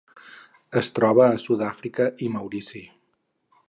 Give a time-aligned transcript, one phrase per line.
[0.81, 2.87] Es troba a Sud-àfrica i Maurici.